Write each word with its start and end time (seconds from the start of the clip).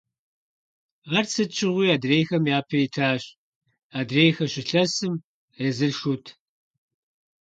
Ар 1.17 1.25
сыт 1.33 1.49
щыгъуи 1.57 1.93
адрейхэм 1.95 2.43
япэ 2.59 2.77
итащ, 2.85 3.23
адрейхэр 3.99 4.49
«щылъэсым», 4.53 5.13
езыр 5.67 5.93
«шут». 5.99 6.25